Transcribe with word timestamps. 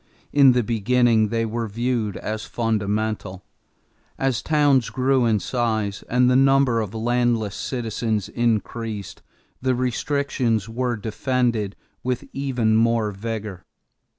In 0.33 0.53
the 0.53 0.63
beginning 0.63 1.27
they 1.27 1.45
were 1.45 1.67
viewed 1.67 2.17
as 2.17 2.43
fundamental. 2.45 3.45
As 4.17 4.41
towns 4.41 4.89
grew 4.89 5.25
in 5.27 5.39
size 5.39 6.03
and 6.09 6.27
the 6.27 6.35
number 6.35 6.81
of 6.81 6.95
landless 6.95 7.53
citizens 7.53 8.27
increased, 8.27 9.21
the 9.61 9.75
restrictions 9.75 10.67
were 10.67 10.95
defended 10.95 11.75
with 12.03 12.23
even 12.33 12.75
more 12.77 13.11
vigor. 13.11 13.63